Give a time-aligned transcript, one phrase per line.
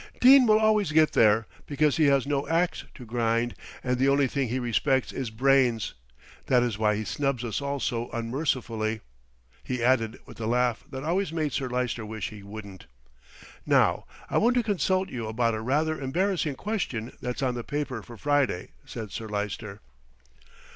[0.19, 3.53] "Dene will always get there, because he has no axe to grind,
[3.83, 5.93] and the only thing he respects is brains.
[6.47, 9.01] That is why he snubs us all so unmercifully,"
[9.63, 12.87] he added with the laugh that always made Sir Lyster wish he wouldn't.
[13.63, 18.01] "Now I want to consult you about a rather embarrassing question that's on the paper
[18.01, 19.81] for Friday," said Sir Lyster.